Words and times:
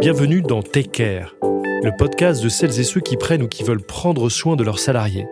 Bienvenue 0.00 0.42
dans 0.42 0.62
Take 0.62 0.90
Care, 0.90 1.34
le 1.42 1.96
podcast 1.96 2.42
de 2.42 2.48
celles 2.48 2.78
et 2.78 2.84
ceux 2.84 3.00
qui 3.00 3.16
prennent 3.16 3.42
ou 3.42 3.48
qui 3.48 3.62
veulent 3.62 3.82
prendre 3.82 4.28
soin 4.28 4.56
de 4.56 4.64
leurs 4.64 4.78
salariés. 4.78 5.26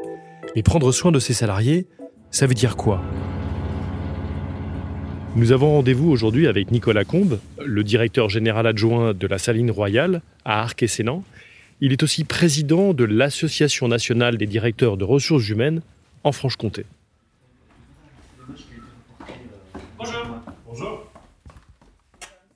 Mais 0.55 0.63
prendre 0.63 0.93
soin 0.93 1.13
de 1.13 1.19
ces 1.19 1.35
salariés, 1.35 1.87
ça 2.31 2.47
veut 2.47 2.55
dire 2.55 2.77
quoi? 2.77 3.03
Nous 5.35 5.53
avons 5.53 5.73
rendez-vous 5.73 6.11
aujourd'hui 6.11 6.47
avec 6.47 6.71
Nicolas 6.71 7.05
Combe, 7.05 7.39
le 7.65 7.85
directeur 7.85 8.29
général 8.29 8.67
adjoint 8.67 9.15
de 9.15 9.27
la 9.27 9.39
Saline 9.39 9.71
Royale 9.71 10.23
à 10.45 10.63
Arc 10.63 10.83
et 10.83 10.89
Sénan. 10.89 11.25
Il 11.81 11.93
est 11.93 12.03
aussi 12.03 12.25
président 12.25 12.95
de 12.95 13.05
l'Association 13.05 13.89
nationale 13.89 14.37
des 14.37 14.47
directeurs 14.47 14.97
de 14.97 15.05
ressources 15.05 15.49
humaines 15.49 15.83
en 16.25 16.33
Franche-Comté. 16.33 16.85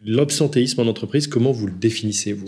L'absentéisme 0.08 0.82
en 0.82 0.86
entreprise, 0.86 1.26
comment 1.26 1.50
vous 1.50 1.66
le 1.66 1.72
définissez, 1.72 2.32
vous? 2.32 2.46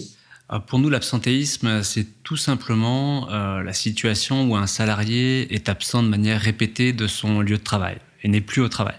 Euh, 0.52 0.60
Pour 0.60 0.78
nous, 0.78 0.88
l'absentéisme, 0.88 1.82
c'est 1.82 2.06
tout 2.22 2.36
simplement 2.36 3.28
euh, 3.32 3.64
la 3.64 3.72
situation 3.72 4.48
où 4.48 4.54
un 4.54 4.68
salarié 4.68 5.52
est 5.52 5.68
absent 5.68 6.04
de 6.04 6.08
manière 6.08 6.40
répétée 6.40 6.92
de 6.92 7.08
son 7.08 7.40
lieu 7.40 7.56
de 7.56 7.62
travail 7.62 7.98
et 8.22 8.28
n'est 8.28 8.40
plus 8.40 8.62
au 8.62 8.68
travail. 8.68 8.94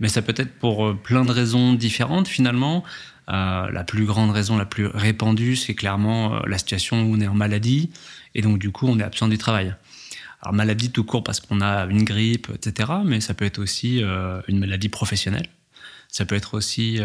Mais 0.00 0.08
ça 0.08 0.22
peut 0.22 0.32
être 0.34 0.58
pour 0.58 0.86
euh, 0.86 0.94
plein 0.94 1.26
de 1.26 1.30
raisons 1.30 1.74
différentes 1.74 2.26
finalement. 2.26 2.84
la 3.28 3.84
plus 3.84 4.06
grande 4.06 4.30
raison, 4.30 4.56
la 4.56 4.64
plus 4.64 4.86
répandue, 4.86 5.54
c'est 5.54 5.74
clairement 5.74 6.40
la 6.46 6.56
situation 6.56 7.02
où 7.02 7.14
on 7.14 7.20
est 7.20 7.28
en 7.28 7.34
maladie 7.34 7.90
et 8.34 8.40
donc 8.42 8.58
du 8.58 8.72
coup 8.72 8.88
on 8.88 8.98
est 8.98 9.04
absent 9.04 9.28
du 9.28 9.38
travail. 9.38 9.74
Alors 10.40 10.54
maladie 10.54 10.90
tout 10.90 11.04
court 11.04 11.22
parce 11.22 11.38
qu'on 11.38 11.60
a 11.60 11.84
une 11.84 12.02
grippe, 12.02 12.48
etc. 12.54 12.90
Mais 13.04 13.20
ça 13.20 13.34
peut 13.34 13.44
être 13.44 13.60
aussi 13.60 14.02
une 14.48 14.58
maladie 14.58 14.88
professionnelle. 14.88 15.46
Ça 16.08 16.24
peut 16.24 16.34
être 16.34 16.54
aussi 16.54 16.98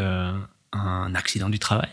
un 0.76 1.16
accident 1.16 1.50
du 1.50 1.60
travail. 1.60 1.90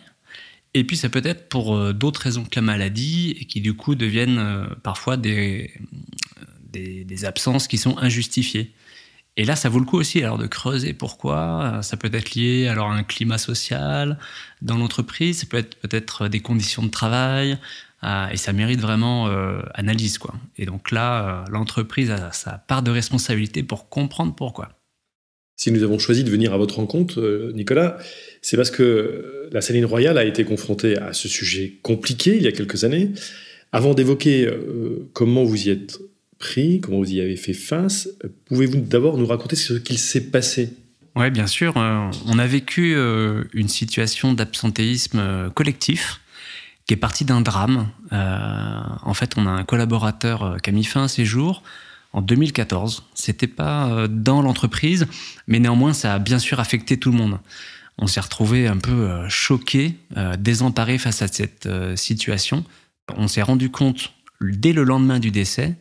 Et 0.75 0.85
puis 0.85 0.97
ça 0.97 1.09
peut 1.09 1.23
être 1.25 1.49
pour 1.49 1.77
euh, 1.77 1.93
d'autres 1.93 2.21
raisons 2.23 2.45
que 2.45 2.57
la 2.57 2.63
maladie 2.63 3.37
et 3.39 3.45
qui 3.45 3.61
du 3.61 3.75
coup 3.75 3.95
deviennent 3.95 4.39
euh, 4.39 4.67
parfois 4.83 5.17
des, 5.17 5.73
des, 6.73 7.25
absences 7.25 7.69
qui 7.69 7.77
sont 7.77 7.99
injustifiées. 7.99 8.73
Et 9.37 9.45
là, 9.45 9.55
ça 9.55 9.69
vaut 9.69 9.79
le 9.79 9.85
coup 9.85 9.99
aussi 9.99 10.23
alors 10.23 10.39
de 10.39 10.47
creuser 10.47 10.95
pourquoi. 10.95 11.81
Ça 11.83 11.97
peut 11.97 12.11
être 12.13 12.35
lié 12.35 12.69
alors 12.69 12.91
à 12.91 12.95
un 12.95 13.03
climat 13.03 13.39
social 13.39 14.19
dans 14.63 14.77
l'entreprise, 14.79 15.41
ça 15.41 15.47
peut 15.47 15.59
être 15.59 15.77
peut-être 15.77 16.29
des 16.29 16.41
conditions 16.41 16.83
de 16.83 16.89
travail, 16.89 17.59
euh, 18.03 18.29
et 18.29 18.37
ça 18.37 18.53
mérite 18.53 18.81
vraiment 18.81 19.29
analyse 19.75 20.19
quoi. 20.19 20.35
Et 20.57 20.67
donc 20.67 20.91
là, 20.91 21.45
l'entreprise 21.51 22.11
a 22.11 22.33
sa 22.33 22.59
part 22.59 22.83
de 22.83 22.91
responsabilité 22.91 23.63
pour 23.63 23.89
comprendre 23.89 24.35
pourquoi. 24.35 24.82
Si 25.57 25.71
nous 25.71 25.83
avons 25.83 25.99
choisi 25.99 26.25
de 26.25 26.31
venir 26.31 26.53
à 26.53 26.57
votre 26.57 26.77
rencontre, 26.77 27.53
Nicolas, 27.55 27.99
c'est 28.41 28.57
parce 28.57 28.71
que 28.71 29.49
la 29.53 29.61
Saline 29.61 29.85
Royale 29.85 30.19
a 30.19 30.25
été 30.25 30.45
confrontée 30.45 30.99
à 30.99 31.13
ce 31.13 31.29
sujet 31.29 31.75
compliqué 31.83 32.37
il 32.37 32.43
y 32.43 32.49
a 32.49 32.53
quelques 32.53 32.85
années. 32.85 33.13
Avant 33.71 33.95
d'évoquer 33.95 34.47
euh, 34.47 35.09
comment 35.13 35.45
vous 35.45 35.69
y 35.69 35.71
êtes 35.71 35.99
pris, 36.39 36.81
comment 36.81 36.99
vous 36.99 37.13
y 37.13 37.21
avez 37.21 37.37
fait 37.37 37.53
face, 37.53 38.09
pouvez-vous 38.47 38.81
d'abord 38.81 39.17
nous 39.17 39.27
raconter 39.27 39.57
ce 39.57 39.75
qu'il 39.75 39.99
s'est 39.99 40.31
passé? 40.31 40.75
Oui, 41.15 41.31
bien 41.31 41.47
sûr. 41.47 41.77
Euh, 41.77 42.11
on 42.27 42.39
a 42.39 42.47
vécu 42.47 42.95
euh, 42.95 43.45
une 43.53 43.69
situation 43.69 44.33
d'absentéisme 44.35 45.51
collectif 45.55 46.21
qui 46.87 46.95
est 46.95 46.99
partie 46.99 47.25
d'un 47.25 47.43
drame. 47.43 47.89
en 48.11 49.15
fait, 49.15 49.35
on 49.37 49.47
a 49.47 49.51
un 49.51 49.63
collaborateur 49.63 50.57
qui 50.63 50.71
a 50.71 50.73
mis 50.73 50.83
fin 50.83 51.05
à 51.05 51.09
ses 51.09 51.25
jours 51.25 51.63
en 52.13 52.21
2014. 52.21 53.05
C'était 53.15 53.47
pas 53.47 54.07
dans 54.09 54.43
l'entreprise, 54.43 55.07
mais 55.47 55.59
néanmoins, 55.59 55.93
ça 55.93 56.15
a 56.15 56.19
bien 56.19 56.39
sûr 56.39 56.61
affecté 56.61 56.97
tout 56.99 57.11
le 57.11 57.19
monde 57.19 57.39
on 57.99 58.07
s'est 58.07 58.21
retrouvé 58.21 58.67
un 58.67 58.79
peu 58.79 58.93
euh, 58.93 59.29
choqué, 59.29 59.95
euh, 60.17 60.37
désemparé 60.37 60.99
face 60.99 61.23
à 61.23 61.29
cette 61.29 61.67
euh, 61.67 61.97
situation. 61.97 62.65
On 63.17 63.29
s'est 63.29 63.43
rendu 63.43 63.71
compte 63.71 64.13
dès 64.41 64.73
le 64.73 64.85
lendemain 64.85 65.21
du 65.21 65.31
décès 65.31 65.77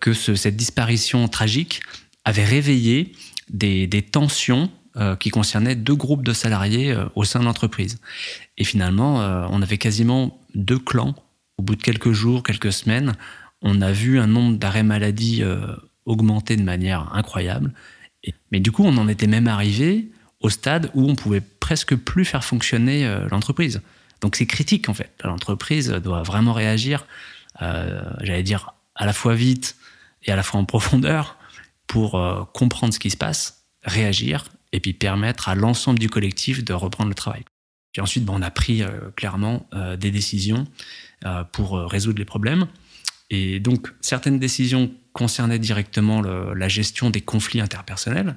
que 0.00 0.14
cette 0.14 0.56
disparition 0.56 1.28
tragique 1.28 1.80
avait 2.24 2.44
réveillé 2.44 3.12
des, 3.50 3.88
tensions 4.10 4.70
qui 5.18 5.28
concernaient 5.28 5.74
deux 5.74 5.94
groupes 5.94 6.22
de 6.22 6.32
salariés 6.32 6.96
au 7.14 7.24
sein 7.24 7.40
de 7.40 7.44
l'entreprise. 7.44 7.98
Et 8.56 8.64
finalement, 8.64 9.16
on 9.50 9.60
avait 9.60 9.76
quasiment 9.76 10.40
deux 10.54 10.78
clans. 10.78 11.14
Au 11.58 11.62
bout 11.62 11.76
de 11.76 11.82
quelques 11.82 12.12
jours, 12.12 12.42
quelques 12.42 12.72
semaines, 12.72 13.14
on 13.62 13.80
a 13.80 13.92
vu 13.92 14.18
un 14.18 14.26
nombre 14.26 14.58
d'arrêts 14.58 14.82
maladie 14.82 15.42
augmenter 16.04 16.56
de 16.56 16.62
manière 16.62 17.14
incroyable. 17.14 17.72
mais 18.50 18.60
du 18.60 18.72
coup, 18.72 18.84
on 18.84 18.96
en 18.96 19.08
était 19.08 19.26
même 19.26 19.48
arrivé 19.48 20.10
au 20.40 20.50
stade 20.50 20.90
où 20.94 21.08
on 21.08 21.14
pouvait 21.14 21.40
presque 21.40 21.94
plus 21.96 22.24
faire 22.24 22.44
fonctionner 22.44 23.06
euh, 23.06 23.28
l'entreprise. 23.30 23.80
Donc 24.20 24.36
c'est 24.36 24.46
critique 24.46 24.88
en 24.88 24.94
fait. 24.94 25.12
L'entreprise 25.24 25.88
doit 25.88 26.22
vraiment 26.22 26.52
réagir, 26.52 27.06
euh, 27.62 28.02
j'allais 28.20 28.42
dire, 28.42 28.74
à 28.94 29.06
la 29.06 29.12
fois 29.12 29.34
vite 29.34 29.76
et 30.24 30.32
à 30.32 30.36
la 30.36 30.42
fois 30.42 30.60
en 30.60 30.64
profondeur 30.64 31.36
pour 31.86 32.16
euh, 32.16 32.44
comprendre 32.52 32.92
ce 32.92 32.98
qui 32.98 33.10
se 33.10 33.16
passe, 33.16 33.64
réagir 33.84 34.44
et 34.72 34.80
puis 34.80 34.92
permettre 34.92 35.48
à 35.48 35.54
l'ensemble 35.54 35.98
du 35.98 36.08
collectif 36.08 36.64
de 36.64 36.72
reprendre 36.72 37.08
le 37.08 37.14
travail. 37.14 37.44
Puis 37.92 38.00
ensuite, 38.00 38.28
on 38.28 38.40
a 38.40 38.50
pris 38.50 38.82
clairement 39.16 39.68
des 39.98 40.10
décisions 40.10 40.66
pour 41.52 41.78
résoudre 41.78 42.18
les 42.18 42.24
problèmes. 42.24 42.66
Et 43.32 43.60
donc 43.60 43.88
certaines 44.02 44.38
décisions 44.38 44.92
concernaient 45.14 45.58
directement 45.58 46.22
la 46.22 46.68
gestion 46.68 47.10
des 47.10 47.22
conflits 47.22 47.60
interpersonnels 47.60 48.36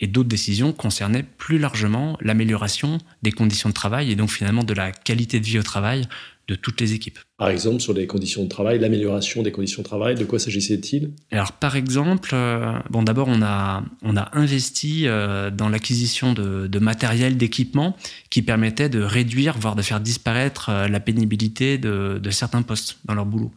et 0.00 0.06
d'autres 0.06 0.28
décisions 0.28 0.72
concernaient 0.72 1.22
plus 1.22 1.58
largement 1.58 2.16
l'amélioration 2.20 2.98
des 3.22 3.32
conditions 3.32 3.68
de 3.68 3.74
travail 3.74 4.10
et 4.10 4.16
donc 4.16 4.30
finalement 4.30 4.64
de 4.64 4.74
la 4.74 4.92
qualité 4.92 5.40
de 5.40 5.44
vie 5.44 5.58
au 5.58 5.62
travail 5.62 6.08
de 6.48 6.56
toutes 6.56 6.80
les 6.80 6.94
équipes. 6.94 7.18
Par 7.36 7.48
exemple, 7.48 7.80
sur 7.80 7.92
les 7.92 8.08
conditions 8.08 8.42
de 8.42 8.48
travail, 8.48 8.80
l'amélioration 8.80 9.42
des 9.42 9.52
conditions 9.52 9.82
de 9.82 9.86
travail, 9.86 10.16
de 10.16 10.24
quoi 10.24 10.40
s'agissait-il? 10.40 11.12
Alors, 11.30 11.52
par 11.52 11.76
exemple, 11.76 12.30
euh, 12.32 12.72
bon, 12.90 13.04
d'abord, 13.04 13.28
on 13.28 13.40
a, 13.40 13.84
on 14.02 14.16
a 14.16 14.30
investi 14.32 15.06
euh, 15.06 15.50
dans 15.50 15.68
l'acquisition 15.68 16.32
de, 16.32 16.78
matériel, 16.80 17.36
d'équipement 17.36 17.96
qui 18.30 18.42
permettait 18.42 18.88
de 18.88 19.00
réduire, 19.00 19.58
voire 19.58 19.76
de 19.76 19.82
faire 19.82 20.00
disparaître 20.00 20.70
euh, 20.70 20.88
la 20.88 20.98
pénibilité 20.98 21.78
de, 21.78 22.18
de, 22.20 22.30
certains 22.30 22.62
postes 22.62 22.98
dans 23.04 23.14
leur 23.14 23.26
boulot. 23.26 23.52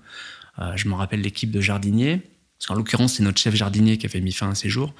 Je 0.76 0.88
me 0.88 0.94
rappelle 0.94 1.22
l'équipe 1.22 1.52
de 1.52 1.62
jardiniers, 1.62 2.22
parce 2.58 2.68
qu'en 2.68 2.76
l'occurrence, 2.76 3.16
c'est 3.16 3.24
notre 3.24 3.40
chef 3.40 3.56
jardinier 3.56 3.98
qui 3.98 4.06
avait 4.06 4.22
mis 4.22 4.32
fin 4.32 4.50
à 4.50 4.56
ses 4.56 4.70
jours 4.70 4.94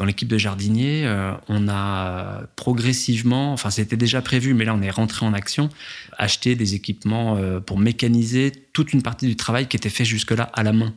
dans 0.00 0.06
l'équipe 0.06 0.28
de 0.28 0.38
jardiniers, 0.38 1.02
euh, 1.04 1.32
on 1.48 1.68
a 1.68 2.46
progressivement, 2.56 3.52
enfin 3.52 3.68
c'était 3.68 3.98
déjà 3.98 4.22
prévu, 4.22 4.54
mais 4.54 4.64
là 4.64 4.74
on 4.74 4.80
est 4.80 4.90
rentré 4.90 5.26
en 5.26 5.34
action, 5.34 5.68
acheté 6.16 6.54
des 6.54 6.74
équipements 6.74 7.36
euh, 7.36 7.60
pour 7.60 7.78
mécaniser 7.78 8.50
toute 8.72 8.94
une 8.94 9.02
partie 9.02 9.26
du 9.26 9.36
travail 9.36 9.66
qui 9.66 9.76
était 9.76 9.90
fait 9.90 10.06
jusque-là 10.06 10.44
à 10.54 10.62
la 10.62 10.72
main. 10.72 10.94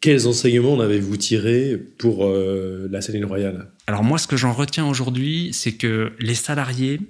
Quels 0.00 0.26
enseignements 0.26 0.72
en 0.72 0.80
avez-vous 0.80 1.18
tiré 1.18 1.76
pour 1.98 2.24
euh, 2.24 2.88
la 2.90 3.02
Saline 3.02 3.26
Royale? 3.26 3.68
Alors 3.86 4.04
moi, 4.04 4.16
ce 4.16 4.26
que 4.26 4.38
j'en 4.38 4.54
retiens 4.54 4.86
aujourd'hui, 4.86 5.50
c'est 5.52 5.72
que 5.72 6.12
les 6.18 6.34
salariés 6.34 7.00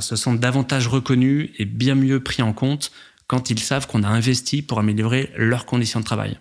se 0.00 0.16
sentent 0.16 0.40
davantage 0.40 0.88
reconnus 0.88 1.50
et 1.60 1.64
bien 1.64 1.94
mieux 1.94 2.18
pris 2.18 2.42
en 2.42 2.52
compte 2.52 2.90
quand 3.28 3.50
ils 3.50 3.60
savent 3.60 3.86
qu'on 3.86 4.02
a 4.02 4.08
investi 4.08 4.62
pour 4.62 4.80
améliorer 4.80 5.30
leurs 5.36 5.66
conditions 5.66 6.00
de 6.00 6.04
travail. 6.04 6.38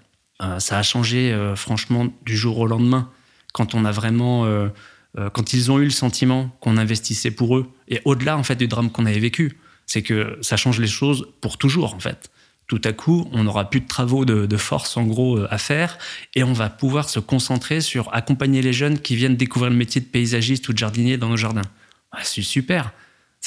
ça 0.57 0.79
a 0.79 0.83
changé 0.83 1.37
franchement 1.55 2.07
du 2.25 2.35
jour 2.35 2.57
au 2.57 2.65
lendemain 2.65 3.11
quand 3.57 3.73
on 3.73 3.85
a 3.85 3.91
vraiment, 3.91 4.45
euh, 4.45 4.69
euh, 5.17 5.31
quand 5.31 5.53
ils 5.53 5.71
ont 5.71 5.79
eu 5.79 5.85
le 5.85 5.89
sentiment 5.89 6.55
qu'on 6.61 6.77
investissait 6.77 7.31
pour 7.31 7.57
eux, 7.57 7.67
et 7.87 8.01
au-delà 8.05 8.37
en 8.37 8.43
fait 8.43 8.55
du 8.55 8.67
drame 8.67 8.91
qu'on 8.91 9.07
avait 9.07 9.19
vécu, 9.19 9.57
c'est 9.87 10.03
que 10.03 10.37
ça 10.41 10.57
change 10.57 10.79
les 10.79 10.87
choses 10.87 11.27
pour 11.41 11.57
toujours 11.57 11.95
en 11.95 11.99
fait. 11.99 12.29
Tout 12.67 12.81
à 12.83 12.91
coup, 12.91 13.27
on 13.31 13.45
n'aura 13.45 13.69
plus 13.69 13.79
de 13.79 13.87
travaux 13.87 14.25
de, 14.25 14.57
force 14.57 14.95
en 14.95 15.03
gros 15.03 15.37
euh, 15.37 15.47
à 15.49 15.57
faire, 15.57 15.97
et 16.35 16.43
on 16.43 16.53
va 16.53 16.69
pouvoir 16.69 17.09
se 17.09 17.19
concentrer 17.19 17.81
sur 17.81 18.13
accompagner 18.13 18.61
les 18.61 18.73
jeunes 18.73 18.99
qui 18.99 19.15
viennent 19.15 19.37
découvrir 19.37 19.71
le 19.71 19.77
métier 19.77 20.01
de 20.01 20.05
paysagiste 20.05 20.69
ou 20.69 20.73
de 20.73 20.77
jardinier 20.77 21.17
dans 21.17 21.29
nos 21.29 21.37
jardins. 21.37 21.69
Ah, 22.11 22.19
c'est 22.23 22.43
super 22.43 22.93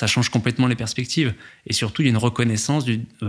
ça 0.00 0.06
change 0.06 0.30
complètement 0.30 0.66
les 0.66 0.76
perspectives. 0.76 1.34
Et 1.66 1.72
surtout, 1.72 2.02
il 2.02 2.06
y 2.06 2.08
a 2.08 2.10
une 2.10 2.16
reconnaissance 2.16 2.84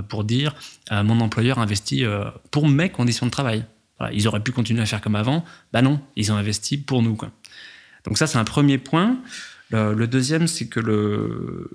pour 0.08 0.24
dire 0.24 0.56
mon 0.90 1.20
employeur 1.20 1.60
investit 1.60 2.06
pour 2.50 2.68
mes 2.68 2.90
conditions 2.90 3.26
de 3.26 3.32
travail 3.32 3.66
ils 4.14 4.28
auraient 4.28 4.42
pu 4.42 4.52
continuer 4.52 4.82
à 4.82 4.86
faire 4.86 5.02
comme 5.02 5.16
avant. 5.16 5.44
Bah 5.74 5.82
non, 5.82 6.00
ils 6.16 6.32
ont 6.32 6.36
investi 6.36 6.78
pour 6.78 7.04
nous. 7.04 7.18
Donc 8.06 8.18
ça, 8.18 8.28
c'est 8.28 8.38
un 8.38 8.44
premier 8.44 8.78
point. 8.78 9.20
Le, 9.72 10.06
deuxième, 10.06 10.48
c'est 10.48 10.68
que 10.68 10.80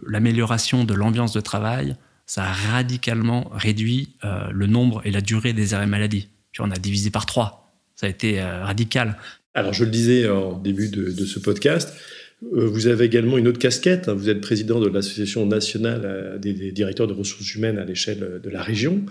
l'amélioration 0.07 0.85
de 0.85 0.95
l'ambiance 0.95 1.33
de 1.33 1.41
travail, 1.41 1.97
ça 2.27 2.45
a 2.45 2.53
radicalement 2.53 3.51
réduit 3.55 4.17
euh, 4.25 4.49
le 4.51 4.67
nombre 4.67 5.01
et 5.05 5.11
la 5.11 5.21
durée 5.21 5.53
des 5.53 5.75
arrêts 5.75 5.87
maladie. 5.87 6.29
on 6.59 6.71
a 6.71 6.77
divisé 6.77 7.11
par 7.11 7.25
trois. 7.25 7.73
Ça 7.95 8.07
a 8.07 8.11
été 8.11 8.41
euh, 8.41 8.65
radical. 8.65 9.17
Alors, 9.55 9.73
je 9.73 9.85
le 9.85 9.91
disais 9.91 10.29
en 10.29 10.59
début 10.59 10.89
de, 10.89 11.25
ce 11.25 11.39
podcast, 11.39 11.95
euh, 11.95 12.26
vous 12.43 12.87
avez 12.87 13.07
également 13.07 13.39
une 13.39 13.49
autre 13.49 13.59
casquette. 13.59 14.09
Hein. 14.09 14.15
Vous 14.15 14.29
êtes 14.29 14.41
président 14.41 14.79
de 14.79 14.89
l'Association 14.89 15.47
nationale 15.47 16.39
des, 16.41 16.71
directeurs 16.71 17.07
de 17.07 17.15
ressources 17.15 17.55
humaines 17.55 17.79
à 17.79 17.85
l'échelle 17.85 18.41
de 18.43 18.51
la 18.51 18.63
région. 18.63 19.05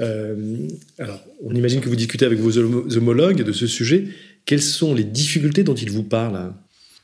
Euh, 0.00 0.68
alors, 0.98 1.22
on 1.42 1.54
imagine 1.54 1.80
que 1.80 1.88
vous 1.88 1.96
discutez 1.96 2.24
avec 2.24 2.38
vos 2.38 2.58
homologues 2.58 3.42
de 3.42 3.52
ce 3.52 3.66
sujet. 3.66 4.08
Quelles 4.46 4.62
sont 4.62 4.94
les 4.94 5.04
difficultés 5.04 5.64
dont 5.64 5.74
ils 5.74 5.90
vous 5.90 6.02
parlent 6.02 6.54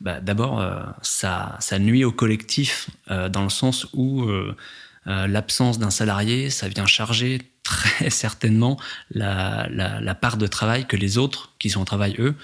bah, 0.01 0.21
D'abord, 0.21 0.65
ça, 1.03 1.57
ça, 1.61 1.79
nuit 1.79 2.05
au 2.05 2.13
collectif 2.13 2.89
dans 3.09 3.45
le 3.45 3.51
sens 3.51 3.87
où 3.93 4.27
l'absence 5.05 5.79
d'un 5.79 5.91
salarié, 5.91 6.49
ça 6.49 6.69
vient 6.69 6.87
charger 6.87 7.41
très 7.63 8.09
certainement 8.11 8.81
la, 9.11 9.69
la, 9.71 10.15
part 10.15 10.39
de 10.39 10.47
travail 10.47 10.87
que 10.87 10.97
les 10.97 11.19
autres, 11.19 11.53
qui 11.59 11.69
sont 11.69 11.83
au 11.83 11.85
travail 11.85 12.17
eux, 12.19 12.35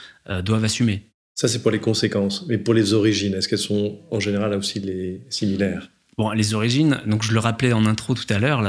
doivent 0.42 0.64
assumer. 0.64 1.02
Ça, 1.34 1.48
c'est 1.48 1.62
pour 1.62 1.70
les 1.70 1.80
conséquences. 1.80 2.46
Mais 2.48 2.58
pour 2.58 2.74
les 2.74 2.92
origines, 2.94 3.34
est-ce 3.34 3.48
qu'elles 3.48 3.58
sont 3.58 3.98
en 4.10 4.20
général 4.20 4.54
aussi 4.54 4.80
les 4.80 5.20
similaires? 5.30 5.90
Bon, 6.16 6.30
les 6.30 6.54
origines, 6.54 7.00
donc 7.06 7.24
je 7.24 7.32
le 7.32 7.40
rappelais 7.40 7.72
en 7.72 7.86
intro 7.86 8.14
tout 8.14 8.32
à 8.32 8.38
l'heure, 8.38 8.62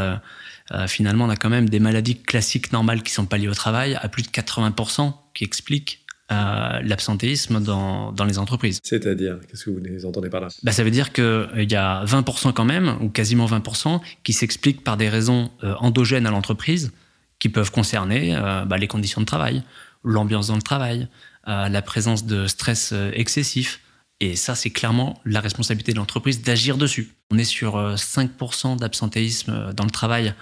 euh, 0.71 0.87
finalement, 0.87 1.25
on 1.25 1.29
a 1.29 1.35
quand 1.35 1.49
même 1.49 1.69
des 1.69 1.79
maladies 1.79 2.15
classiques 2.15 2.71
normales 2.71 3.03
qui 3.03 3.11
sont 3.11 3.25
pas 3.25 3.37
liées 3.37 3.47
au 3.47 3.53
travail, 3.53 3.97
à 4.01 4.09
plus 4.09 4.23
de 4.23 4.29
80%, 4.29 5.13
qui 5.35 5.43
expliquent 5.43 6.03
euh, 6.31 6.81
l'absentéisme 6.81 7.61
dans, 7.61 8.11
dans, 8.11 8.25
les 8.25 8.39
entreprises. 8.39 8.79
C'est-à-dire, 8.81 9.37
qu'est-ce 9.47 9.65
que 9.65 9.69
vous 9.69 9.79
les 9.79 10.05
entendez 10.05 10.29
par 10.29 10.41
là? 10.41 10.47
Bah, 10.63 10.71
Ça 10.71 10.83
veut 10.83 10.89
dire 10.89 11.13
qu'il 11.13 11.23
euh, 11.23 11.65
y 11.69 11.75
a 11.75 12.03
20% 12.05 12.51
quand 12.53 12.65
même, 12.65 12.97
ou 13.01 13.09
quasiment 13.09 13.45
20%, 13.45 14.01
qui 14.23 14.33
s'expliquent 14.33 14.83
par 14.83 14.97
des 14.97 15.07
raisons 15.07 15.51
endogènes 15.61 16.25
à 16.25 16.31
l'entreprise, 16.31 16.91
qui 17.37 17.49
peuvent 17.49 17.71
concerner 17.71 18.33
bah, 18.65 18.77
les 18.77 18.87
conditions 18.87 19.21
de 19.21 19.25
travail, 19.25 19.61
l'ambiance 20.03 20.47
dans 20.47 20.55
le 20.55 20.61
travail, 20.61 21.07
la 21.45 21.81
présence 21.81 22.25
de 22.25 22.47
stress 22.47 22.93
excessif, 23.13 23.79
et 24.21 24.35
ça, 24.35 24.55
c'est 24.55 24.69
clairement 24.69 25.19
la 25.25 25.41
responsabilité 25.41 25.91
de 25.91 25.97
l'entreprise 25.97 26.41
d'agir 26.41 26.77
dessus. 26.77 27.09
On 27.31 27.37
est 27.37 27.43
sur 27.43 27.75
5% 27.95 28.73
euh, 28.73 28.75
d'absentéisme 28.77 29.51
euh, 29.51 29.73
dans 29.73 29.83
le 29.83 29.91
travail 29.91 30.33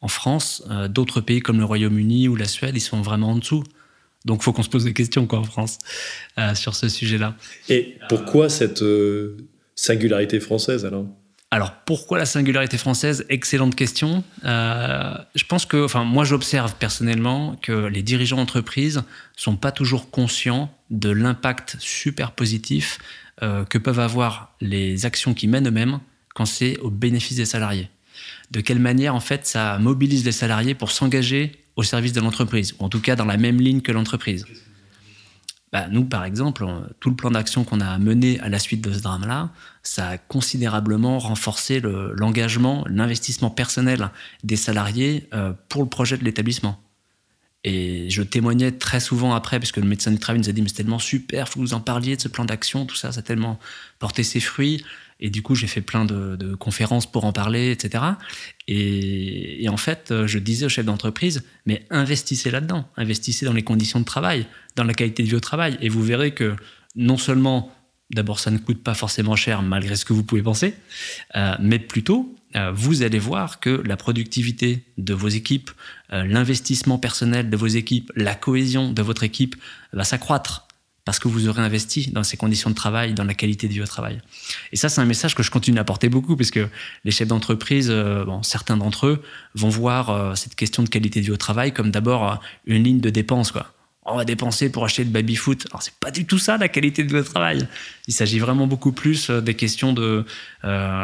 en 0.00 0.08
France. 0.08 0.62
Euh, 0.70 0.88
d'autres 0.88 1.20
pays 1.20 1.40
comme 1.40 1.58
le 1.58 1.64
Royaume-Uni 1.64 2.28
ou 2.28 2.36
la 2.36 2.44
Suède, 2.44 2.76
ils 2.76 2.80
sont 2.80 3.00
vraiment 3.00 3.30
en 3.30 3.36
dessous. 3.36 3.64
Donc, 4.26 4.40
il 4.40 4.44
faut 4.44 4.52
qu'on 4.52 4.62
se 4.62 4.68
pose 4.68 4.84
des 4.84 4.92
questions 4.92 5.26
quoi, 5.26 5.40
en 5.40 5.44
France 5.44 5.78
sur 6.54 6.76
ce 6.76 6.88
sujet-là. 6.88 7.34
Et 7.68 7.98
pourquoi 8.08 8.48
cette 8.48 8.84
singularité 9.74 10.38
française 10.38 10.84
alors? 10.84 11.06
Alors 11.52 11.74
pourquoi 11.84 12.16
la 12.16 12.24
singularité 12.24 12.78
française? 12.78 13.26
Excellente 13.28 13.74
question. 13.74 14.24
je 14.42 15.44
pense 15.46 15.66
que, 15.66 15.84
enfin 15.84 16.02
moi 16.02 16.24
j'observe 16.24 16.74
personnellement 16.76 17.56
que 17.60 17.72
les 17.72 18.02
dirigeants 18.02 18.38
d'entreprise 18.38 19.02
sont 19.36 19.56
pas 19.56 19.70
toujours 19.70 20.10
conscients 20.10 20.74
de 20.88 21.10
l'impact 21.10 21.76
super 21.78 22.32
positif 22.32 22.98
euh, 23.42 23.64
que 23.64 23.76
peuvent 23.76 23.98
avoir 23.98 24.54
les 24.60 25.04
actions 25.04 25.34
qui 25.34 25.48
mènent 25.48 25.66
eux-mêmes 25.66 25.98
quand 26.34 26.46
c'est 26.46 26.78
au 26.78 26.90
bénéfice 26.90 27.36
des 27.36 27.44
salariés. 27.44 27.90
De 28.50 28.60
quelle 28.60 28.78
manière, 28.78 29.14
en 29.14 29.20
fait, 29.20 29.46
ça 29.46 29.78
mobilise 29.78 30.24
les 30.24 30.32
salariés 30.32 30.74
pour 30.74 30.90
s'engager 30.90 31.52
au 31.76 31.82
service 31.82 32.12
de 32.12 32.20
l'entreprise, 32.20 32.74
ou 32.78 32.84
en 32.84 32.88
tout 32.88 33.00
cas 33.00 33.16
dans 33.16 33.24
la 33.24 33.36
même 33.36 33.60
ligne 33.60 33.80
que 33.80 33.90
l'entreprise. 33.90 34.46
Bah, 35.72 35.86
nous, 35.90 36.04
par 36.04 36.24
exemple, 36.24 36.66
tout 37.00 37.08
le 37.08 37.16
plan 37.16 37.30
d'action 37.30 37.64
qu'on 37.64 37.80
a 37.80 37.98
mené 37.98 38.38
à 38.40 38.50
la 38.50 38.58
suite 38.58 38.82
de 38.82 38.92
ce 38.92 39.00
drame-là, 39.00 39.50
ça 39.82 40.08
a 40.08 40.18
considérablement 40.18 41.18
renforcé 41.18 41.80
l'engagement, 41.80 42.84
l'investissement 42.88 43.48
personnel 43.48 44.10
des 44.44 44.56
salariés 44.56 45.28
euh, 45.32 45.54
pour 45.70 45.82
le 45.82 45.88
projet 45.88 46.18
de 46.18 46.24
l'établissement. 46.24 46.78
Et 47.64 48.10
je 48.10 48.22
témoignais 48.22 48.72
très 48.72 49.00
souvent 49.00 49.34
après, 49.34 49.58
parce 49.60 49.72
que 49.72 49.80
le 49.80 49.86
médecin 49.86 50.10
du 50.10 50.18
travail 50.18 50.40
nous 50.40 50.50
a 50.50 50.52
dit, 50.52 50.60
mais 50.60 50.68
c'est 50.68 50.74
tellement 50.74 50.98
super, 50.98 51.48
faut 51.48 51.60
que 51.60 51.64
vous 51.64 51.74
en 51.74 51.80
parliez 51.80 52.16
de 52.16 52.20
ce 52.20 52.28
plan 52.28 52.44
d'action, 52.44 52.84
tout 52.84 52.96
ça, 52.96 53.12
ça 53.12 53.20
a 53.20 53.22
tellement 53.22 53.58
porté 53.98 54.24
ses 54.24 54.40
fruits. 54.40 54.84
Et 55.22 55.30
du 55.30 55.40
coup, 55.40 55.54
j'ai 55.54 55.68
fait 55.68 55.80
plein 55.80 56.04
de, 56.04 56.54
conférences 56.56 57.10
pour 57.10 57.24
en 57.24 57.32
parler, 57.32 57.70
etc. 57.70 58.04
Et, 58.68 59.66
en 59.68 59.76
fait, 59.76 60.12
je 60.26 60.38
disais 60.38 60.66
aux 60.66 60.68
chefs 60.68 60.84
d'entreprise, 60.84 61.44
mais 61.64 61.86
investissez 61.90 62.50
là-dedans, 62.50 62.88
investissez 62.96 63.46
dans 63.46 63.52
les 63.52 63.62
conditions 63.62 64.00
de 64.00 64.04
travail, 64.04 64.46
dans 64.76 64.84
la 64.84 64.92
qualité 64.92 65.22
de 65.22 65.28
vie 65.28 65.36
au 65.36 65.40
travail. 65.40 65.78
Et 65.80 65.88
vous 65.88 66.02
verrez 66.02 66.32
que 66.32 66.56
non 66.96 67.16
seulement, 67.16 67.72
d'abord, 68.10 68.40
ça 68.40 68.50
ne 68.50 68.58
coûte 68.58 68.82
pas 68.82 68.94
forcément 68.94 69.36
cher, 69.36 69.62
malgré 69.62 69.96
ce 69.96 70.04
que 70.04 70.12
vous 70.12 70.24
pouvez 70.24 70.42
penser, 70.42 70.74
euh, 71.36 71.54
mais 71.60 71.78
plutôt, 71.78 72.34
euh, 72.56 72.70
vous 72.72 73.02
allez 73.02 73.18
voir 73.18 73.60
que 73.60 73.70
la 73.70 73.96
productivité 73.96 74.84
de 74.98 75.14
vos 75.14 75.28
équipes, 75.28 75.70
euh, 76.12 76.24
l'investissement 76.24 76.98
personnel 76.98 77.48
de 77.48 77.56
vos 77.56 77.66
équipes, 77.66 78.12
la 78.14 78.34
cohésion 78.34 78.92
de 78.92 79.02
votre 79.02 79.22
équipe 79.22 79.56
va 79.92 80.04
s'accroître 80.04 80.68
parce 81.04 81.18
que 81.18 81.28
vous 81.28 81.48
aurez 81.48 81.62
investi 81.62 82.10
dans 82.12 82.22
ces 82.22 82.36
conditions 82.36 82.70
de 82.70 82.74
travail, 82.74 83.14
dans 83.14 83.24
la 83.24 83.34
qualité 83.34 83.66
de 83.66 83.72
vie 83.72 83.82
au 83.82 83.86
travail. 83.86 84.20
Et 84.72 84.76
ça, 84.76 84.88
c'est 84.88 85.00
un 85.00 85.04
message 85.04 85.34
que 85.34 85.42
je 85.42 85.50
continue 85.50 85.78
à 85.78 85.84
porter 85.84 86.08
beaucoup, 86.08 86.36
parce 86.36 86.50
que 86.50 86.68
les 87.04 87.10
chefs 87.10 87.28
d'entreprise, 87.28 87.88
euh, 87.90 88.24
bon, 88.24 88.42
certains 88.42 88.76
d'entre 88.76 89.06
eux, 89.06 89.22
vont 89.54 89.68
voir 89.68 90.36
cette 90.36 90.54
question 90.54 90.82
de 90.82 90.88
qualité 90.88 91.20
de 91.20 91.26
vie 91.26 91.32
au 91.32 91.36
travail 91.36 91.72
comme 91.72 91.90
d'abord 91.90 92.40
une 92.66 92.84
ligne 92.84 93.00
de 93.00 93.10
dépense. 93.10 93.50
Quoi. 93.50 93.72
On 94.04 94.16
va 94.16 94.24
dépenser 94.24 94.70
pour 94.70 94.84
acheter 94.84 95.04
le 95.04 95.10
baby-foot. 95.10 95.66
Alors, 95.70 95.82
c'est 95.82 95.94
pas 95.94 96.10
du 96.10 96.24
tout 96.24 96.38
ça, 96.38 96.56
la 96.56 96.68
qualité 96.68 97.04
de 97.04 97.12
vie 97.12 97.20
au 97.20 97.24
travail. 97.24 97.66
Il 98.06 98.14
s'agit 98.14 98.38
vraiment 98.38 98.66
beaucoup 98.66 98.92
plus 98.92 99.30
des 99.30 99.54
questions 99.54 99.92
de 99.92 100.24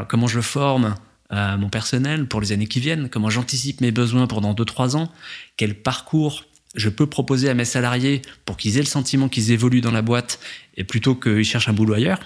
comment 0.09 0.27
je 0.27 0.41
forme, 0.41 0.95
mon 1.31 1.69
personnel 1.69 2.27
pour 2.27 2.41
les 2.41 2.53
années 2.53 2.67
qui 2.67 2.81
viennent, 2.81 3.09
comment 3.09 3.31
j'anticipe 3.31 3.81
mes 3.81 3.93
besoins 3.93 4.27
pendant 4.27 4.55
2-3 4.55 4.97
ans, 4.97 5.13
quel 5.57 5.75
parcours 5.75 6.45
je 6.79 6.89
peux 6.89 7.07
proposer 7.07 7.49
à 7.49 7.55
mes 7.55 7.65
salariés 7.65 8.23
pour 8.45 8.57
qu'ils 8.57 8.77
aient 8.77 8.83
le 8.83 8.87
sentiment 8.87 9.29
qu'ils 9.29 9.51
évoluent 9.51 9.81
dans 9.81 9.91
la 9.91 10.03
boîte 10.03 10.39
et 10.77 10.85
plutôt 10.85 11.15
qu'ils 11.15 11.45
cherchent 11.45 11.69
un 11.69 11.73
boulot 11.73 11.95
ailleurs. 11.95 12.21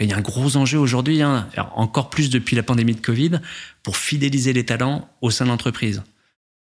Il 0.00 0.08
y 0.08 0.12
a 0.12 0.16
un 0.16 0.22
gros 0.22 0.56
enjeu 0.56 0.78
aujourd'hui, 0.78 1.22
hein, 1.22 1.48
encore 1.74 2.08
plus 2.08 2.30
depuis 2.30 2.54
la 2.56 2.62
pandémie 2.62 2.94
de 2.94 3.00
Covid, 3.00 3.40
pour 3.82 3.96
fidéliser 3.96 4.52
les 4.52 4.64
talents 4.64 5.08
au 5.22 5.30
sein 5.30 5.44
de 5.44 5.50
l'entreprise. 5.50 6.02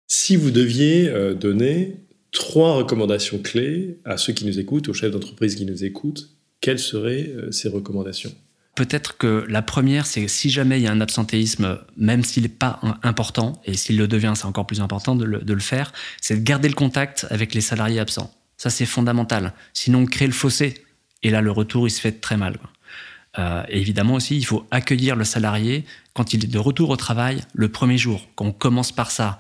Si 0.08 0.36
vous 0.36 0.52
deviez 0.52 1.10
euh, 1.10 1.34
donner 1.34 1.98
trois 2.32 2.76
recommandations 2.76 3.40
clés 3.40 3.98
à 4.06 4.18
ceux 4.18 4.34
qui 4.34 4.46
nous 4.46 4.60
écoutent, 4.60 4.90
aux 4.90 4.94
chefs 4.94 5.12
d'entreprise 5.12 5.56
qui 5.56 5.66
nous 5.66 5.84
écoutent, 5.84 6.30
quelles 6.62 6.80
seraient 6.80 7.30
euh, 7.30 7.52
ces 7.52 7.70
recommandations? 7.70 8.34
Peut-être 8.76 9.18
que 9.18 9.46
la 9.48 9.62
première, 9.62 10.08
c'est 10.08 10.28
si 10.28 10.50
jamais 10.50 10.80
il 10.80 10.84
y 10.84 10.88
a 10.88 10.92
un 10.92 11.02
absentéisme, 11.02 11.80
même 11.96 12.24
s'il 12.24 12.44
n'est 12.44 12.50
pas 12.50 12.80
important, 13.04 13.62
et 13.66 13.76
s'il 13.78 13.98
le 13.98 14.08
devient, 14.08 14.34
c'est 14.36 14.46
encore 14.46 14.66
plus 14.66 14.82
important 14.82 15.16
de 15.16 15.26
le, 15.26 15.60
faire, 15.60 15.94
c'est 16.20 16.38
de 16.38 16.44
garder 16.44 16.70
le 16.70 16.74
contact 16.74 17.28
avec 17.30 17.54
les 17.54 17.62
salariés 17.62 18.00
absents. 18.00 18.34
Ça, 18.58 18.72
c'est 18.72 18.88
fondamental. 18.88 19.54
Sinon, 19.74 20.00
on 20.00 20.06
crée 20.06 20.26
le 20.26 20.34
fossé. 20.34 20.84
Et 21.22 21.30
là, 21.30 21.42
le 21.42 21.52
retour, 21.52 21.88
il 21.88 21.92
se 21.92 22.02
fait 22.02 22.14
très 22.14 22.36
mal. 22.36 22.58
Euh, 23.38 23.64
évidemment 23.70 24.16
aussi, 24.16 24.38
il 24.38 24.46
faut 24.46 24.66
accueillir 24.72 25.16
le 25.16 25.24
salarié 25.24 25.86
quand 26.14 26.34
il 26.34 26.44
est 26.44 26.48
de 26.48 26.60
retour 26.60 26.90
au 26.90 26.98
travail 26.98 27.42
le 27.54 27.70
premier 27.70 27.98
jour. 27.98 28.28
Quand 28.36 28.46
on 28.46 28.52
commence 28.52 28.92
par 28.92 29.12
ça, 29.12 29.40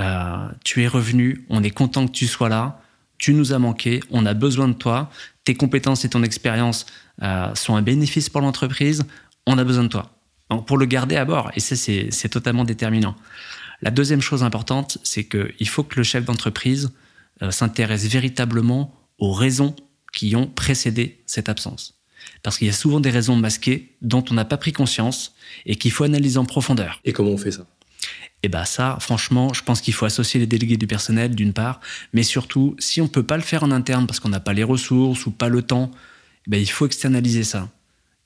euh, 0.00 0.48
tu 0.64 0.82
es 0.82 0.88
revenu, 0.88 1.44
on 1.48 1.62
est 1.62 1.70
content 1.70 2.06
que 2.06 2.12
tu 2.12 2.26
sois 2.26 2.48
là, 2.48 2.81
tu 3.22 3.34
nous 3.34 3.52
as 3.52 3.58
manqué, 3.60 4.00
on 4.10 4.26
a 4.26 4.34
besoin 4.34 4.66
de 4.66 4.72
toi, 4.72 5.08
tes 5.44 5.54
compétences 5.54 6.04
et 6.04 6.08
ton 6.08 6.24
expérience 6.24 6.86
euh, 7.22 7.54
sont 7.54 7.76
un 7.76 7.82
bénéfice 7.82 8.28
pour 8.28 8.40
l'entreprise, 8.40 9.04
on 9.46 9.58
a 9.58 9.64
besoin 9.64 9.84
de 9.84 9.88
toi. 9.88 10.10
Pour 10.66 10.76
le 10.76 10.86
garder 10.86 11.14
à 11.16 11.24
bord, 11.24 11.52
et 11.54 11.60
ça 11.60 11.76
c'est 11.76 12.28
totalement 12.28 12.64
déterminant. 12.64 13.14
La 13.80 13.92
deuxième 13.92 14.20
chose 14.20 14.42
importante, 14.42 14.98
c'est 15.04 15.24
qu'il 15.24 15.68
faut 15.68 15.84
que 15.84 15.96
le 15.96 16.02
chef 16.02 16.24
d'entreprise 16.24 16.90
euh, 17.42 17.52
s'intéresse 17.52 18.06
véritablement 18.06 18.92
aux 19.18 19.32
raisons 19.32 19.76
qui 20.12 20.34
ont 20.34 20.48
précédé 20.48 21.22
cette 21.24 21.48
absence. 21.48 21.94
Parce 22.42 22.58
qu'il 22.58 22.66
y 22.66 22.70
a 22.70 22.74
souvent 22.74 22.98
des 22.98 23.10
raisons 23.10 23.36
masquées 23.36 23.94
dont 24.02 24.24
on 24.32 24.34
n'a 24.34 24.44
pas 24.44 24.56
pris 24.56 24.72
conscience 24.72 25.34
et 25.64 25.76
qu'il 25.76 25.92
faut 25.92 26.02
analyser 26.02 26.38
en 26.38 26.44
profondeur. 26.44 27.00
Et 27.04 27.12
comment 27.12 27.30
on 27.30 27.38
fait 27.38 27.52
ça? 27.52 27.66
Et 28.42 28.48
bien 28.48 28.64
ça, 28.64 28.96
franchement, 29.00 29.52
je 29.52 29.62
pense 29.62 29.80
qu'il 29.80 29.94
faut 29.94 30.04
associer 30.04 30.40
les 30.40 30.46
délégués 30.46 30.76
du 30.76 30.86
personnel 30.86 31.34
d'une 31.34 31.52
part, 31.52 31.80
mais 32.12 32.22
surtout, 32.24 32.74
si 32.78 33.00
on 33.00 33.04
ne 33.04 33.08
peut 33.10 33.22
pas 33.22 33.36
le 33.36 33.42
faire 33.42 33.62
en 33.62 33.70
interne 33.70 34.06
parce 34.06 34.18
qu'on 34.18 34.28
n'a 34.28 34.40
pas 34.40 34.52
les 34.52 34.64
ressources 34.64 35.26
ou 35.26 35.30
pas 35.30 35.48
le 35.48 35.62
temps, 35.62 35.90
ben, 36.48 36.60
il 36.60 36.70
faut 36.70 36.86
externaliser 36.86 37.44
ça. 37.44 37.68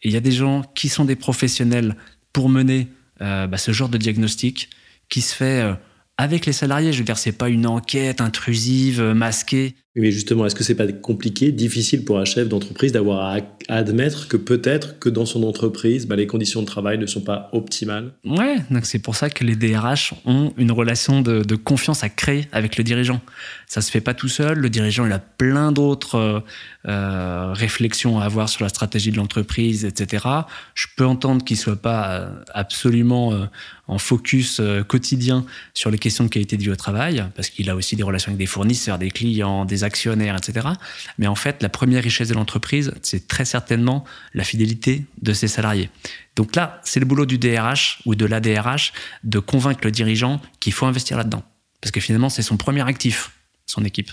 Et 0.03 0.09
il 0.09 0.15
y 0.15 0.17
a 0.17 0.21
des 0.21 0.33
gens 0.33 0.63
qui 0.75 0.89
sont 0.89 1.05
des 1.05 1.17
professionnels 1.17 1.97
pour 2.33 2.49
mener 2.49 2.89
euh, 3.21 3.47
bah, 3.47 3.59
ce 3.59 3.73
genre 3.73 3.89
de 3.89 3.99
diagnostic 3.99 4.71
qui 5.09 5.21
se 5.21 5.35
fait 5.35 5.63
euh, 5.63 5.75
avec 6.17 6.47
les 6.47 6.53
salariés. 6.53 6.93
Je 6.93 6.99
veux 6.99 7.05
dire, 7.05 7.19
c'est 7.19 7.33
pas 7.33 7.49
une 7.49 7.67
enquête 7.67 8.21
intrusive, 8.21 9.01
euh, 9.01 9.15
masquée. 9.15 9.75
Mais 9.97 10.13
justement, 10.13 10.45
est-ce 10.45 10.55
que 10.55 10.63
c'est 10.63 10.75
pas 10.75 10.87
compliqué, 10.93 11.53
difficile 11.53 12.05
pour 12.05 12.19
un 12.19 12.27
chef 12.27 12.49
d'entreprise 12.49 12.93
d'avoir 12.93 13.35
à, 13.35 13.39
admettre 13.69 14.29
que 14.29 14.37
peut-être 14.37 14.99
que 14.99 15.09
dans 15.09 15.25
son 15.25 15.43
entreprise, 15.43 16.07
bah, 16.07 16.17
les 16.17 16.27
conditions 16.27 16.61
de 16.61 16.67
travail 16.67 16.99
ne 16.99 17.07
sont 17.07 17.23
pas 17.23 17.49
optimales? 17.53 18.13
Ouais, 18.25 18.57
donc 18.71 18.85
c'est 18.85 18.99
pour 18.99 19.17
ça 19.17 19.31
que 19.31 19.43
les 19.43 19.57
DRH 19.57 20.13
ont 20.27 20.53
une 20.59 20.71
relation 20.71 21.23
de, 21.23 21.57
confiance 21.57 22.05
à 22.05 22.11
créer 22.11 22.47
avec 22.53 22.77
le 22.77 22.85
dirigeant. 22.85 23.23
Ça 23.67 23.81
se 23.81 23.91
fait 23.91 24.03
pas 24.03 24.13
tout 24.13 24.29
seul. 24.29 24.59
Le 24.59 24.69
dirigeant, 24.69 25.07
il 25.07 25.13
a 25.13 25.19
plein 25.19 25.73
d'autres 25.73 26.17
euh, 26.17 26.41
euh, 26.87 27.53
réflexions 27.55 28.21
à 28.21 28.25
avoir 28.25 28.51
sur 28.51 28.63
la 28.63 28.69
stratégie 28.69 29.11
de 29.11 29.17
l'entreprise, 29.17 29.87
etc. 29.87 30.27
Je 30.75 30.87
peux 30.97 31.07
entendre 31.07 31.43
qu'il 31.43 31.57
soit 31.57 31.81
pas 31.81 32.11
euh, 32.11 32.31
absolument 32.53 33.49
en 33.89 33.99
focus 33.99 34.61
quotidien 34.89 35.45
sur 35.73 35.91
les 35.91 35.99
questions 35.99 36.25
de 36.25 36.29
qualité 36.29 36.57
de 36.57 36.63
vie 36.63 36.71
au 36.71 36.77
travail, 36.77 37.25
parce 37.35 37.51
qu'il 37.51 37.71
a 37.71 37.77
aussi 37.77 37.97
des 37.97 38.03
relations 38.03 38.31
avec 38.31 38.39
des 38.39 38.47
fournisseurs, 38.47 38.99
des 38.99 39.11
clients, 39.11 39.65
des 39.65 39.85
actionnaires, 39.87 40.37
etc. 40.37 40.69
Mais 41.19 41.27
en 41.27 41.35
fait, 41.35 41.63
la 41.63 41.71
première 41.71 42.03
richesse 42.03 42.29
de 42.29 42.35
l'entreprise, 42.35 42.93
c'est 43.03 43.27
très 43.27 43.45
certainement 43.45 44.05
la 44.35 44.45
fidélité 44.45 45.07
de 45.23 45.33
ses 45.33 45.49
salariés. 45.49 45.89
Donc 46.37 46.55
là, 46.55 46.81
c'est 46.85 47.01
le 47.01 47.07
boulot 47.07 47.25
du 47.25 47.39
DRH 47.39 48.01
ou 48.05 48.15
de 48.15 48.27
l'ADRH 48.27 48.93
de 49.25 49.39
convaincre 49.39 49.81
le 49.85 49.91
dirigeant 49.91 50.41
qu'il 50.61 50.75
faut 50.75 50.87
investir 50.87 51.17
là-dedans. 51.17 51.43
Parce 51.81 51.93
que 51.93 52.01
finalement, 52.01 52.29
c'est 52.29 52.43
son 52.43 52.57
premier 52.57 52.87
actif, 52.87 53.33
son 53.67 53.85
équipe. 53.85 54.11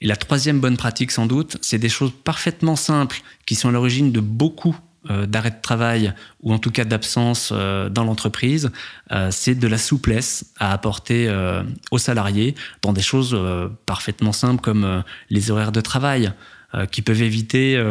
Et 0.00 0.06
la 0.06 0.16
troisième 0.16 0.60
bonne 0.60 0.76
pratique, 0.76 1.10
sans 1.10 1.26
doute, 1.26 1.56
c'est 1.60 1.78
des 1.78 1.88
choses 1.88 2.12
parfaitement 2.22 2.76
simples 2.76 3.20
qui 3.46 3.56
sont 3.56 3.68
à 3.68 3.72
l'origine 3.72 4.12
de 4.12 4.20
beaucoup 4.20 4.76
d'arrêt 5.08 5.50
de 5.50 5.60
travail 5.62 6.12
ou 6.42 6.52
en 6.52 6.58
tout 6.58 6.70
cas 6.70 6.84
d'absence 6.84 7.50
euh, 7.52 7.88
dans 7.88 8.04
l'entreprise, 8.04 8.70
euh, 9.12 9.28
c'est 9.30 9.54
de 9.54 9.68
la 9.68 9.78
souplesse 9.78 10.52
à 10.58 10.72
apporter 10.72 11.32
aux 11.90 11.98
salariés 11.98 12.54
dans 12.82 12.92
des 12.92 13.02
choses 13.02 13.38
parfaitement 13.86 14.32
simples 14.32 14.60
comme 14.60 15.02
les 15.30 15.50
horaires 15.50 15.72
de 15.72 15.80
travail. 15.80 16.32
qui 16.90 17.00
peuvent 17.00 17.22
éviter 17.22 17.82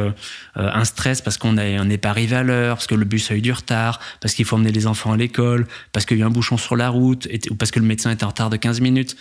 un 0.55 0.85
stress 0.85 1.21
parce 1.21 1.37
qu'on 1.39 1.53
n'est 1.53 1.97
pas 1.97 2.09
arrivé 2.09 2.35
à 2.35 2.43
l'heure, 2.43 2.75
parce 2.75 2.85
que 2.85 2.93
le 2.93 3.05
bus 3.05 3.31
a 3.31 3.35
eu 3.35 3.41
du 3.41 3.51
retard, 3.51 3.99
parce 4.21 4.35
qu'il 4.35 4.45
faut 4.45 4.55
emmener 4.55 4.71
les 4.71 4.85
enfants 4.85 5.13
à 5.13 5.17
l'école, 5.17 5.65
parce 5.93 6.05
qu'il 6.05 6.17
y 6.17 6.21
a 6.21 6.23
eu 6.23 6.27
un 6.27 6.29
bouchon 6.29 6.57
sur 6.57 6.75
la 6.75 6.89
route, 6.89 7.27
ou 7.49 7.55
parce 7.55 7.71
que 7.71 7.79
le 7.79 7.87
médecin 7.87 8.11
est 8.11 8.21
en 8.21 8.27
retard 8.27 8.51
de 8.51 8.57
15 8.57 8.81
minutes. 8.81 9.15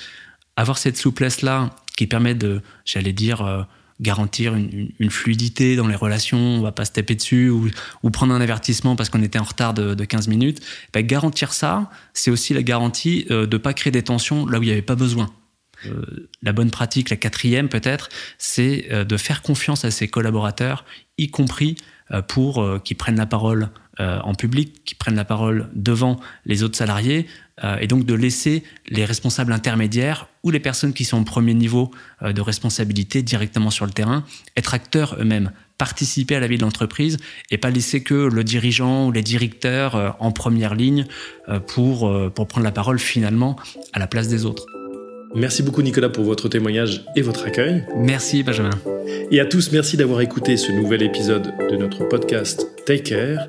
Avoir 0.56 0.76
cette 0.76 0.98
souplesse-là 0.98 1.70
qui 1.96 2.06
permet 2.06 2.34
de, 2.34 2.60
j'allais 2.84 3.14
dire, 3.14 3.66
garantir 4.00 4.54
une, 4.54 5.10
fluidité 5.10 5.76
dans 5.76 5.86
les 5.86 5.94
relations, 5.94 6.38
on 6.38 6.60
va 6.60 6.72
pas 6.72 6.84
se 6.84 6.92
taper 6.92 7.14
dessus 7.14 7.48
ou, 7.50 7.70
prendre 8.10 8.34
un 8.34 8.40
avertissement 8.40 8.96
parce 8.96 9.08
qu'on 9.08 9.22
était 9.22 9.38
en 9.38 9.44
retard 9.44 9.74
de, 9.74 10.04
15 10.04 10.28
minutes. 10.28 10.60
Ben, 10.92 11.04
garantir 11.04 11.52
ça, 11.52 11.90
c'est 12.12 12.30
aussi 12.30 12.54
la 12.54 12.62
garantie 12.62 13.26
euh, 13.30 13.46
de 13.46 13.56
pas 13.56 13.72
créer 13.72 13.90
des 13.90 14.02
tensions 14.02 14.46
là 14.46 14.58
où 14.58 14.62
il 14.62 14.66
n'y 14.66 14.72
avait 14.72 14.82
pas 14.82 14.94
besoin. 14.94 15.30
Euh, 15.86 16.28
la 16.42 16.52
bonne 16.52 16.70
pratique, 16.70 17.10
la 17.10 17.16
quatrième 17.16 17.68
peut-être, 17.68 18.08
c'est 18.38 18.86
euh, 18.90 19.04
de 19.04 19.16
faire 19.16 19.42
confiance 19.42 19.84
à 19.84 19.90
ses 19.90 20.08
collaborateurs, 20.08 20.84
y 21.18 21.30
compris 21.30 21.76
pour 22.28 22.64
qu'ils 22.84 22.96
prennent 22.96 23.16
la 23.16 23.26
parole 23.26 23.70
en 23.98 24.32
public, 24.36 24.84
qu'ils 24.84 24.96
prennent 24.96 25.16
la 25.16 25.24
parole 25.24 25.68
devant 25.74 26.20
les 26.44 26.62
autres 26.62 26.76
salariés, 26.76 27.26
euh, 27.64 27.76
et 27.80 27.86
donc 27.86 28.04
de 28.04 28.14
laisser 28.14 28.62
les 28.88 29.04
responsables 29.04 29.52
intermédiaires 29.52 30.28
ou 30.42 30.50
les 30.50 30.60
personnes 30.60 30.92
qui 30.92 31.04
sont 31.04 31.20
au 31.20 31.24
premier 31.24 31.54
niveau 31.54 31.90
euh, 32.22 32.32
de 32.32 32.40
responsabilité 32.42 33.22
directement 33.22 33.70
sur 33.70 33.86
le 33.86 33.92
terrain 33.92 34.24
être 34.56 34.74
acteurs 34.74 35.16
eux-mêmes, 35.18 35.52
participer 35.78 36.36
à 36.36 36.40
la 36.40 36.48
vie 36.48 36.58
de 36.58 36.62
l'entreprise 36.62 37.16
et 37.50 37.56
pas 37.56 37.70
laisser 37.70 38.02
que 38.02 38.14
le 38.14 38.44
dirigeant 38.44 39.06
ou 39.06 39.12
les 39.12 39.22
directeurs 39.22 39.96
euh, 39.96 40.10
en 40.20 40.32
première 40.32 40.74
ligne 40.74 41.06
pour, 41.66 42.12
pour 42.34 42.48
prendre 42.48 42.64
la 42.64 42.72
parole 42.72 42.98
finalement 42.98 43.56
à 43.92 43.98
la 43.98 44.06
place 44.06 44.28
des 44.28 44.44
autres. 44.44 44.66
Merci 45.34 45.62
beaucoup 45.62 45.82
Nicolas 45.82 46.08
pour 46.08 46.24
votre 46.24 46.48
témoignage 46.48 47.04
et 47.14 47.22
votre 47.22 47.46
accueil. 47.46 47.84
Merci 47.96 48.42
Benjamin. 48.42 48.70
Et 49.30 49.40
à 49.40 49.44
tous, 49.44 49.70
merci 49.72 49.96
d'avoir 49.96 50.20
écouté 50.20 50.56
ce 50.56 50.72
nouvel 50.72 51.02
épisode 51.02 51.52
de 51.70 51.76
notre 51.76 52.04
podcast 52.04 52.66
Take 52.86 53.02
Care, 53.02 53.48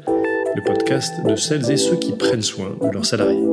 le 0.55 0.63
podcast 0.63 1.13
de 1.25 1.35
celles 1.35 1.71
et 1.71 1.77
ceux 1.77 1.97
qui 1.97 2.11
prennent 2.11 2.41
soin 2.41 2.75
de 2.81 2.91
leurs 2.91 3.05
salariés. 3.05 3.47